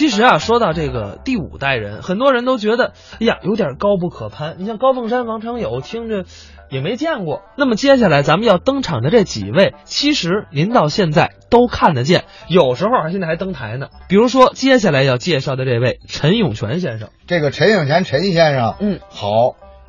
[0.00, 4.54] 其实啊，说到这个第五代人，很多人都觉得，哎呀，有点高不可攀。
[4.56, 6.24] 你像高凤山、王长友，听着
[6.70, 7.42] 也没见过。
[7.54, 13.88] 那么接下来咱们要登场的这几位，其实您到现在都看得见，有时候还现在还登台呢。
[14.08, 19.28] 比如说接下来要介绍的这位陈永泉先生，这个陈永泉陈先生，嗯，好，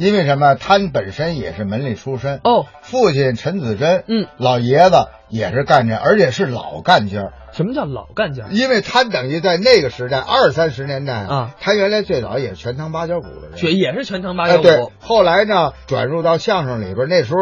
[0.01, 0.55] 因为什么？
[0.55, 4.95] 他本身也是门里出身，哦，父亲陈子珍，嗯，老爷子
[5.29, 7.33] 也是干这，而且是老干家儿。
[7.51, 8.47] 什么叫老干家？
[8.49, 14.63] 因为他等于在那个时代，二三十年代啊，他原来最早也是全堂八角鼓的人，也也是全堂八哎，角鼓。
[14.63, 17.39] 对，后来呢转入到相声里边，那时候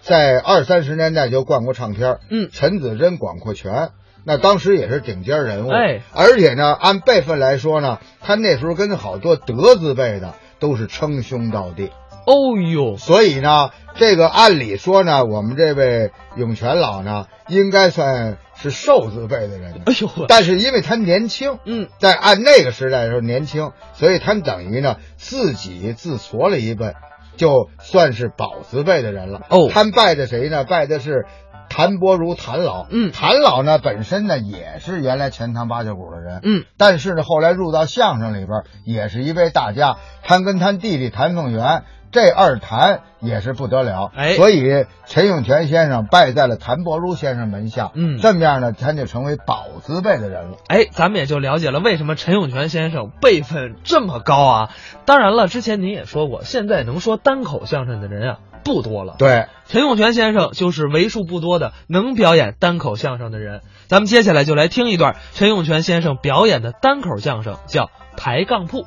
[0.00, 2.48] 在二三十年代就灌过唱片，嗯。
[2.52, 3.90] 陈子珍、广阔全，
[4.24, 11.90] 那当时也是顶尖人物，哎，而且呢，按辈分来说呢，他那时候跟好多德字辈的都是称兄道弟，
[12.26, 26.92] 哦呦，所以呢，这个按理说呢，我们这位永泉老呢，应该算是寿字辈的人，哎呦呵，但是因为他年轻，嗯，在按那个时代的时候年轻，所以他等于呢自己自矬了一辈，
[27.36, 29.40] 就算是宝字辈的人了。
[29.48, 29.68] 哦。
[29.72, 30.64] 他拜的谁呢？
[30.64, 31.24] 拜的是
[31.70, 32.86] 谭伯如谭老。
[32.90, 39.96] 嗯谭老呢本身呢也是原来钱塘八角鼓的人，嗯，但是呢后来入到相声里边，也是一位大家。
[40.22, 41.84] 他跟他弟弟谭凤元。
[42.12, 50.56] 这二谭也是不得了，哎所以陈永泉先生拜在了谭伯如先生门下，嗯这么样呢，他就成为宝字辈的人了。
[50.66, 54.70] 哎，咱们也就了解了为什么陈永泉先生辈分这么高啊。
[55.04, 59.16] 当然了，之前您也说过，现在能说单口相声的人啊不多了。
[59.18, 63.62] 对，陈永泉先生就是为数不多的能表演单口相声的人。
[63.88, 67.84] 咱们接下来就来听一段陈永泉先生表演的单口相声，叫
[68.16, 68.78] 《抬杠铺》。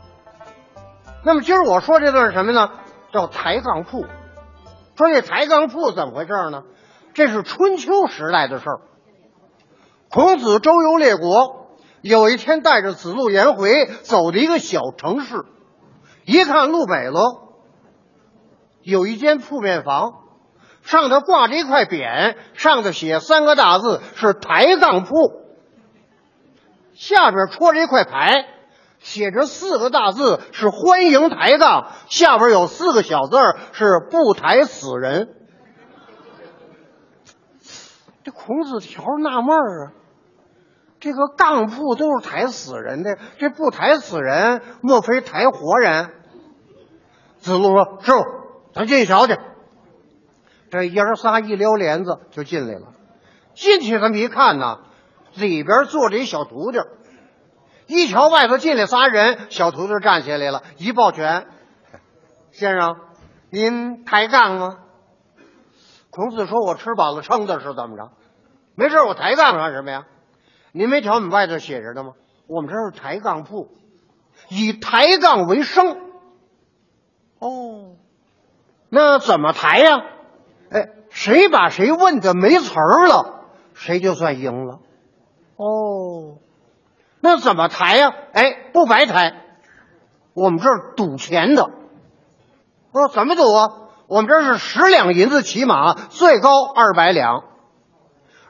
[1.24, 2.70] 那么今儿我说这段是什么呢？
[3.14, 4.06] 叫抬杠铺。
[4.96, 6.64] 说这抬杠铺怎么回事呢？
[7.14, 8.82] 这是春秋时代的事儿。
[10.10, 11.68] 孔子周游列国，
[12.02, 15.46] 有一天带着子路、颜回走的一个小城市，
[16.26, 17.22] 一看路北了，
[18.84, 20.14] 有一间铺面房，
[20.82, 25.16] 上头挂着一块匾，上头写三个大字是抬杠铺，
[26.94, 28.46] 下边戳着一块牌。
[29.00, 33.38] 写着四个大字是“欢迎抬杠”，下边有四个小字
[33.74, 35.28] 是“不抬死人”。
[38.24, 39.92] 这孔子条纳闷儿啊，
[41.02, 46.12] 这个杠铺都是抬死人的，这不抬死人，莫非抬活人？
[47.40, 48.24] 子路说：“师傅，
[48.74, 49.38] 咱进去瞧去。”
[50.72, 52.94] 这爷儿仨一撩帘子就进来了。
[53.54, 54.80] 进去这么一看呢，
[55.36, 56.80] 里边坐着一小徒弟。
[57.86, 61.48] 一瞧外头进来仨人，小徒弟站起来了，一抱拳
[62.52, 62.96] ：“先生，
[63.52, 64.80] 您抬杠吗？”
[66.10, 68.12] 孔子说：“我吃饱了撑的，是怎么着？
[68.76, 70.08] 没事，我抬杠干什么呀？
[70.72, 72.14] 您没瞧我们外头写着的吗？
[72.48, 73.70] 我们这是抬杠铺，
[74.50, 75.98] 以抬杠为生。
[77.40, 77.98] 哦，
[78.96, 80.04] 那怎么抬呀？
[80.70, 84.82] 哎，谁把谁问的没词儿了，谁就算赢了。
[85.58, 86.38] 哦。”
[87.20, 89.34] 那怎么抬呀、哎，不白抬，
[90.36, 91.72] 我们这儿赌钱的。
[92.92, 93.72] 说怎么赌啊？
[94.06, 97.46] 我们这是十两银子起码，最高二百两。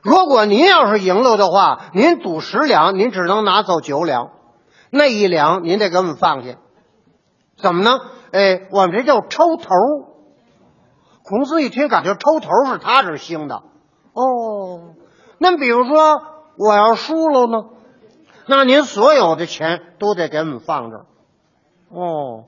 [0.01, 4.31] 如果您要是赢了的话，您赌十两，您只能拿走九两，
[4.89, 6.57] 那一两您得给我们放下。
[7.55, 8.01] 怎么呢？
[8.33, 9.69] 哎，我们这叫抽头。
[11.23, 13.63] 孔子一听，感觉抽头是他这儿兴的。
[14.13, 14.93] 哦，
[15.37, 16.21] 那比如说
[16.57, 17.69] 我要输了呢？
[18.45, 21.05] 那您所有的钱都得给我们放这儿。
[21.89, 22.45] 哦，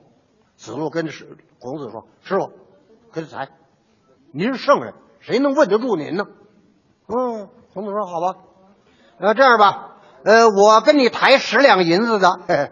[0.56, 2.52] 子路跟师孔子说：“师傅，
[3.12, 3.48] 跟着抬，
[4.32, 6.26] 您是圣人，谁能问得住您呢？”
[7.08, 8.38] 嗯，孔子说：“好吧，
[9.18, 12.70] 那这样吧，呃，我跟你抬十两银子的，嘿 嘿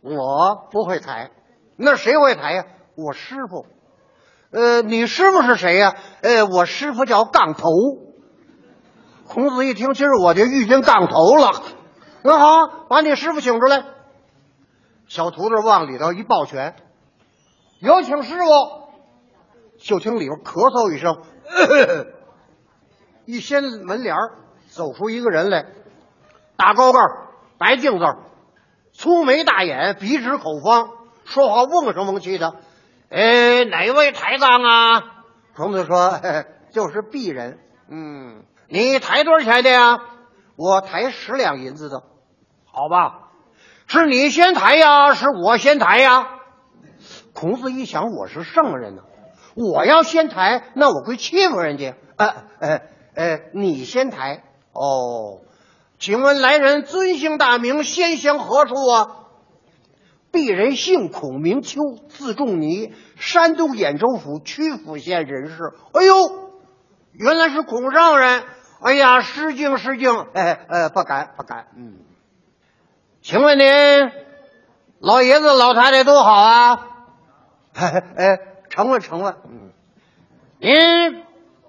[0.00, 1.32] 我不会抬，
[1.76, 2.64] 那谁会抬呀？
[2.94, 3.66] 我师傅。
[4.50, 5.94] 呃，你师傅是谁呀？
[6.22, 7.68] 呃，我师傅叫杠头。
[9.26, 11.62] 孔子一听，今儿我就遇见杠头了。
[12.22, 13.84] 那好，把你师傅请出来。
[15.06, 16.76] 小徒弟往里头一抱拳，
[17.80, 18.88] 有请师傅。
[19.78, 21.22] 就听里边咳嗽一声，
[23.26, 24.16] 一掀门帘
[24.68, 25.66] 走出一个人来，
[26.56, 27.28] 大高个儿，
[27.58, 28.18] 白净子儿，
[28.92, 30.90] 粗眉大眼，鼻直口方，
[31.24, 32.56] 说话瓮声瓮气的。
[33.10, 35.02] 哎，哪位抬杠啊？
[35.56, 37.58] 孔子说：“嘿 嘿就是鄙人。
[37.90, 40.00] 嗯，你抬多少钱的呀？
[40.56, 42.02] 我抬十两银子的。
[42.66, 43.30] 好吧，
[43.86, 46.28] 是你先抬呀，是我先抬呀？
[47.32, 49.02] 孔子一想，我是圣人呢，
[49.56, 51.94] 我要先抬，那我会欺负人家。
[52.16, 52.80] 呃呃
[53.14, 55.40] 呃，你先抬哦，
[55.98, 59.06] 请问来人尊姓大名，先乡何处啊？
[60.30, 65.72] 鄙人姓孔，名丘，字仲尼，山东兖州府曲阜县人士。
[65.92, 66.50] 哎呦，
[67.12, 68.44] 原来是孔圣人！
[68.80, 70.14] 哎呀，失敬失敬！
[70.34, 71.66] 哎哎，不敢不敢。
[71.76, 71.98] 嗯，
[73.22, 73.64] 请问您
[75.00, 76.86] 老爷子老太太都好啊？
[77.74, 78.38] 哎 哎，
[78.68, 79.38] 成了成了。
[79.48, 79.72] 嗯，
[80.60, 81.22] 您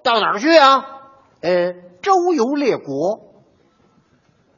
[0.04, 0.86] 到哪儿去啊？
[1.42, 3.34] 呃，周游列国，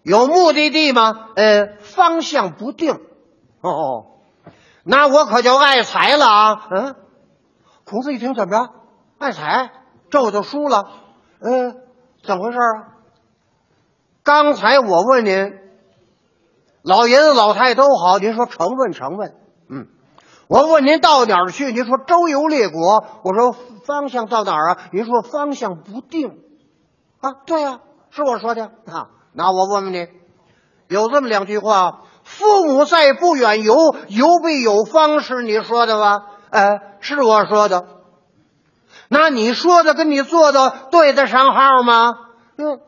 [0.03, 1.29] 有目的地吗？
[1.35, 2.99] 呃，方向不定。
[3.61, 4.05] 哦，
[4.83, 6.67] 那我可就爱财了啊！
[6.71, 6.95] 嗯，
[7.85, 8.73] 孔子一听怎么着？
[9.19, 9.71] 爱财，
[10.09, 10.87] 这我就输了。
[11.39, 11.77] 嗯，
[12.23, 12.97] 怎么回事啊？
[14.23, 15.59] 刚才我问您，
[16.81, 19.35] 老爷子老太太都好，您说成问成问。
[19.69, 19.87] 嗯，
[20.47, 21.71] 我问您到哪儿去？
[21.71, 23.05] 您说周游列国。
[23.23, 23.55] 我说
[23.85, 24.77] 方向到哪儿啊？
[24.91, 26.39] 您说方向不定。
[27.19, 27.79] 啊，对呀，
[28.09, 29.09] 是我说的啊。
[29.33, 30.07] 那我问问你，
[30.87, 32.01] 有这么两句话。
[32.37, 33.75] 父母在，不远游，
[34.07, 36.23] 游必有方，是你说的吧？
[36.49, 37.85] 哎，是我说的。
[39.09, 42.13] 那你说的跟你做的对得上号吗？
[42.57, 42.79] 嗯。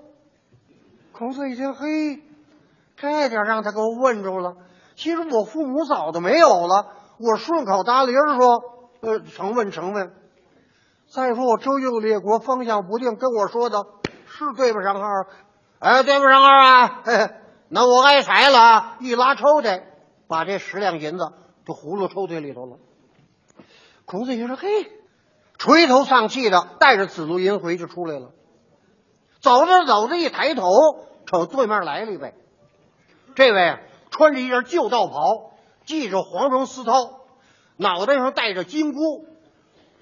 [1.11, 2.21] 孔子一听，嘿，
[2.95, 4.55] 这点让他给我问住了。
[4.95, 6.87] 其实我父母早就没有了，
[7.19, 8.63] 我顺口答铃说，
[9.01, 10.13] 呃，成问成问。
[11.13, 13.85] 再说我周游列国，方向不定，跟我说的
[14.25, 15.01] 是对不上号。
[15.79, 17.01] 哎，对不上号啊。
[17.03, 17.29] 嘿嘿
[17.75, 19.81] 那我挨财了，一拉抽屉，
[20.27, 21.33] 把这十两银子
[21.65, 22.77] 就葫芦抽屉里头了。
[24.05, 24.91] 孔子一说：“嘿，
[25.57, 28.29] 垂头丧气的带着子路银回就出来了。
[29.39, 30.69] 走着走着，一抬头
[31.25, 32.35] 瞅对面来了一位，
[33.33, 33.79] 这位啊
[34.11, 35.53] 穿着一件旧道袍，
[35.87, 37.15] 系着黄绒丝绦，
[37.77, 39.25] 脑袋上戴着金箍，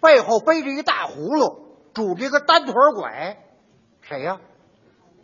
[0.02, 3.42] 背后背着一大葫芦，拄着一个单腿拐，
[4.02, 4.42] 谁呀？”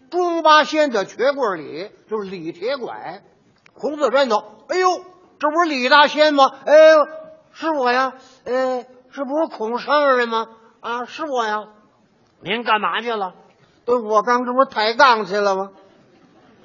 [0.10, 3.22] 中八仙的瘸棍李就是李铁拐，
[3.74, 4.88] 孔子转头，哎呦，
[5.40, 6.50] 这不是李大仙吗？
[6.66, 7.08] 哎呦，
[7.52, 8.14] 是我呀，
[8.46, 10.48] 呃，这不是孔圣人吗？
[10.80, 11.66] 啊，是我呀。
[12.40, 13.34] 您干嘛去了？
[13.86, 15.72] 对，我刚这不抬杠去了吗？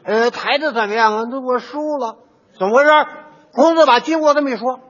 [0.05, 1.25] 呃，抬的怎么样啊？
[1.31, 2.19] 那我输了，
[2.59, 2.91] 怎么回事？
[3.53, 4.81] 孔子把经过这么一说，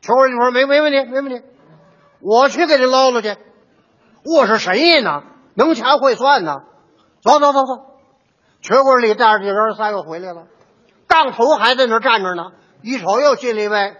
[0.00, 1.42] 求儿你说没没问题，没问题，
[2.20, 3.36] 我去给你捞了去。
[4.24, 5.22] 我是神医呢，
[5.54, 6.62] 能掐会算呢。
[7.22, 7.91] 走走走走。
[8.62, 10.46] 瘸棍里带着几人仨又回来了，
[11.08, 12.52] 杠头还在那站着呢。
[12.80, 13.96] 一瞅又进了一位，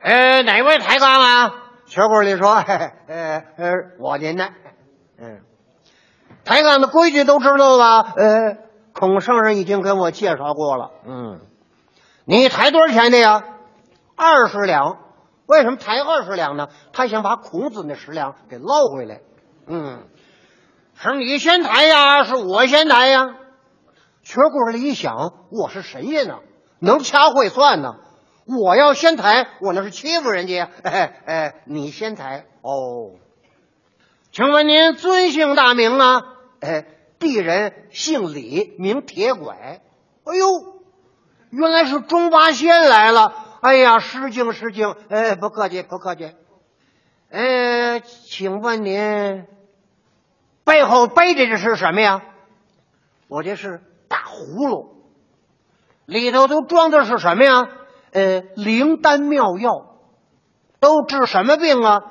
[0.00, 1.54] 呃，哪位抬杠啊？
[1.86, 4.48] 瘸棍里说：“呃呃，我您呢，
[5.18, 5.40] 嗯，
[6.44, 8.12] 抬杠的规矩都知道吧？
[8.16, 8.56] 呃，
[8.92, 10.90] 孔圣人已经跟我介绍过了。
[11.06, 11.40] 嗯，
[12.24, 13.44] 你抬多少钱的呀？
[14.16, 14.98] 二十两。
[15.46, 16.68] 为什么抬二十两呢？
[16.94, 19.20] 他想把孔子那十两给捞回来。
[19.66, 20.04] 嗯，
[20.96, 22.24] 是你先抬呀？
[22.24, 23.36] 是我先抬呀？
[24.24, 26.38] 瘸棍里一想，我是谁呀呢？
[26.80, 27.96] 能掐会算呢？
[28.46, 30.70] 我要先抬，我那是欺负人家呀。
[30.82, 33.12] 哎哎，你先抬哦。
[34.32, 36.22] 请问您尊姓大名啊？
[36.60, 36.86] 哎，
[37.20, 39.80] 鄙人姓李，名铁拐。
[40.24, 40.46] 哎呦，
[41.50, 43.34] 原来是中八仙来了。
[43.60, 44.94] 哎呀，失敬失敬。
[45.10, 46.34] 哎，不客气，不客气。
[47.30, 49.46] 哎，请问您
[50.64, 52.22] 背后背着的是什么呀？
[53.28, 53.82] 我这是。
[54.34, 54.96] 葫芦
[56.06, 57.68] 里头都装的是什么呀？
[58.12, 59.96] 呃，灵丹妙药，
[60.80, 62.02] 都治什么病啊？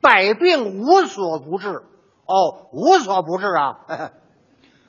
[0.00, 1.82] 百病无所不治。
[2.28, 3.78] 哦，无所不治啊！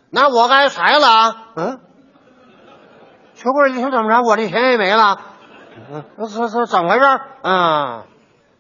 [0.10, 1.48] 那我该裁了啊！
[1.56, 1.80] 嗯，
[3.36, 4.24] 秋桂，你说怎么着？
[4.24, 5.20] 我这钱也没了。
[5.92, 7.06] 嗯，这这怎么回事？
[7.44, 8.04] 嗯，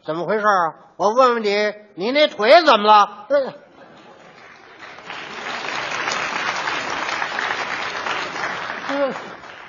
[0.06, 0.94] 怎么回事啊？
[0.98, 3.26] 我问问你，你那腿怎么了？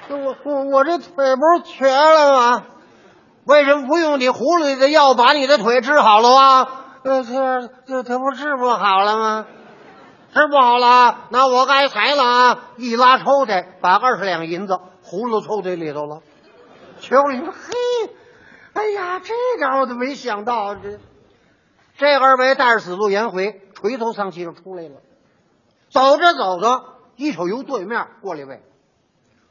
[0.08, 2.64] 我我我这腿不是瘸了吗？
[3.44, 6.68] 为什么不用你葫芦里的药把你的腿治好了啊？
[7.02, 9.46] 这这这不治不好了吗？
[10.34, 12.58] 治不好了，那我该裁了啊！
[12.76, 16.20] 一拉抽屉，把二十两银子葫芦抽屉里头了。
[17.00, 18.12] 邱里说：“嘿，
[18.74, 20.74] 哎呀，这点我都没想到。
[20.74, 20.98] 这
[21.96, 24.96] 这二位带着死路颜回，垂头丧气就出来了。
[25.90, 26.84] 走着走着，
[27.16, 28.62] 一瞅由对面过来位。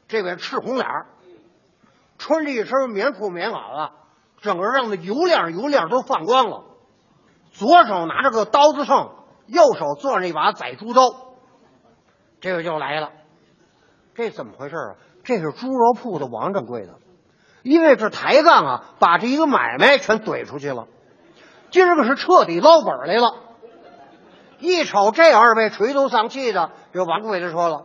[0.08, 1.06] 这位赤红脸儿
[2.16, 3.90] 穿着一身棉裤棉袄啊，
[4.40, 6.64] 整个让那油亮油亮都放光了。
[7.52, 9.10] 左手拿着个刀子秤，
[9.46, 11.02] 右手攥着一把宰猪刀。
[12.40, 13.10] 这位就来了，
[14.14, 14.94] 这怎么回事啊？
[15.24, 16.94] 这是猪肉铺的王掌柜的，
[17.62, 20.86] 因为这抬杠啊，把这一个买卖全怼出去了。
[21.70, 23.34] 今儿个是彻底捞本来了。
[24.58, 27.84] 一瞅这二位垂头丧气的，这王掌柜的说了。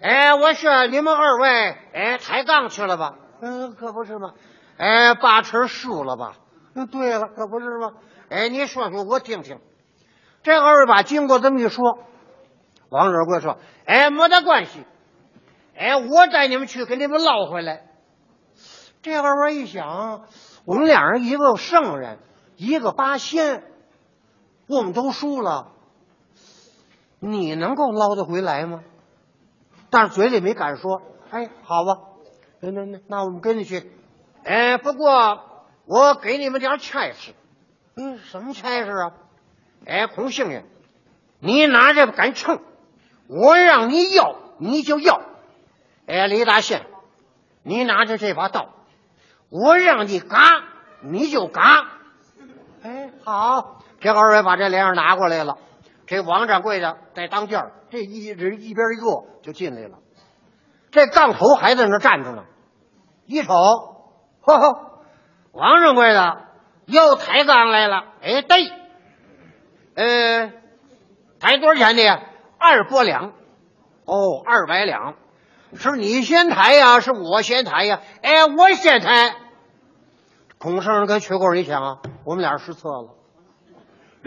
[0.00, 3.16] 哎，我说你们二位，哎，抬杠去了吧？
[3.40, 4.32] 嗯，可不是嘛。
[4.76, 6.36] 哎，八成输了吧？
[6.74, 7.92] 嗯，对了，可不是吗？
[8.28, 9.58] 哎，你说说我听听。
[10.42, 11.98] 这二位把经过这么一说，
[12.90, 14.84] 王掌柜说：“哎，没得关系。
[15.76, 17.84] 哎，我带你们去给你们捞回来。”
[19.02, 20.26] 这二位一想，
[20.64, 22.18] 我们俩人一个圣人，
[22.56, 23.64] 一个八仙，
[24.68, 25.72] 我们都输了，
[27.18, 28.82] 你能够捞得回来吗？
[29.90, 31.02] 但是嘴里没敢说。
[31.30, 31.98] 哎，好吧，
[32.60, 33.92] 那那那，那我们跟你去。
[34.44, 35.42] 哎，不过
[35.84, 37.34] 我给你们点差事。
[37.96, 39.12] 嗯，什么差事啊？
[39.86, 40.64] 哎，孔幸爷，
[41.40, 42.60] 你拿着杆秤，
[43.28, 45.20] 我让你要你就要。
[46.06, 46.86] 哎，李大仙，
[47.62, 48.70] 你拿着这把刀，
[49.50, 50.64] 我让你嘎
[51.02, 51.88] 你就嘎。
[52.82, 55.58] 哎，好，这二位把这帘拿过来了。
[56.08, 59.98] 这王掌柜的在当间这一人一边一坐就进来了。
[60.90, 62.44] 这杠头还在那站着呢，
[63.26, 63.52] 一瞅，
[64.40, 65.00] 呵呵，
[65.52, 66.46] 王掌柜的
[66.86, 68.04] 又抬杠来了。
[68.22, 68.72] 哎，对。
[69.96, 70.52] 呃，
[71.38, 72.22] 抬多少钱的？
[72.58, 73.32] 二百两。
[74.06, 75.14] 哦，二百两，
[75.74, 77.00] 是你先抬呀？
[77.00, 78.00] 是我先抬呀？
[78.22, 79.36] 哎，我先抬。
[80.56, 83.17] 孔圣人跟缺棍一想啊，我们俩失策了。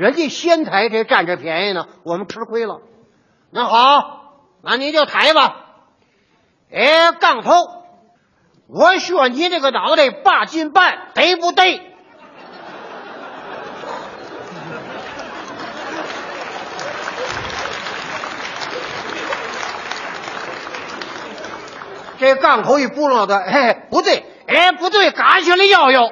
[0.02, 2.82] 人家先抬，这占着便宜呢，我们吃亏了。
[3.52, 5.58] 那好，那你就抬吧。
[6.74, 7.52] 哎，杠头，
[8.68, 11.82] 我说你这个脑袋八斤半，对不对？
[22.18, 26.10] 这杠头一拨弄的，哎，不对，哎，不对，嘎下来摇摇。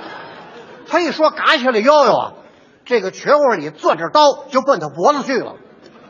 [0.88, 2.32] 他一说嘎下来摇摇啊，
[2.92, 5.54] 这个瘸窝里攥着刀就奔他脖子去了。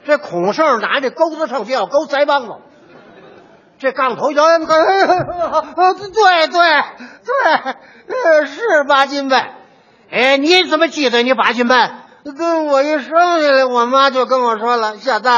[0.04, 2.54] 这孔圣拿这钩子上就要勾腮帮子。
[3.78, 6.58] 这杠头摇摇头， 对对
[8.08, 9.50] 对，是八斤半。
[10.10, 12.02] 哎，你怎么记得你八斤半？
[12.36, 15.28] 跟我一生下来，我妈就跟我说了，小子，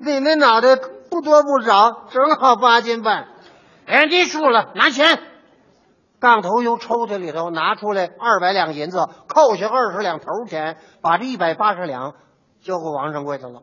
[0.00, 0.76] 你那脑袋。
[1.10, 3.26] 不多不少，正好八斤半。
[3.84, 5.18] 哎，你输了，拿钱。
[6.20, 12.14] 杠头由抽屉里头拿出来二百两银子，扣下二十两头钱，把这一百八十两
[12.60, 13.62] 交给王掌柜的了。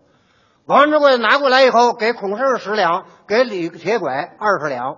[0.66, 4.98] 王掌柜拿过来以后，给孔胜十两，给李铁拐二十两，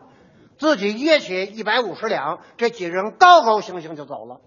[0.57, 2.39] 自己掖起一百五十两。
[2.57, 4.37] 这几人高高兴兴就走了。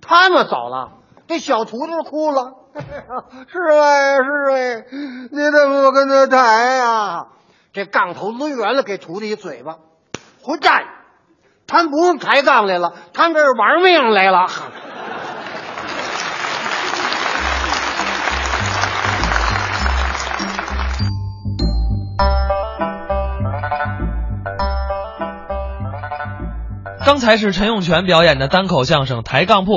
[0.00, 0.92] 他们走了。
[1.26, 4.84] 这小徒弟哭了， 是哎是哎，
[5.30, 7.26] 你怎么不跟他抬呀？
[7.72, 9.78] 这杠头抡圆了，给徒弟一嘴巴，
[10.42, 10.99] 混蛋！
[11.70, 14.48] 他们不用抬杠来了，他们这是玩命来了。
[27.06, 29.72] 刚才是陈永泉表演的单口相声《抬杠铺》。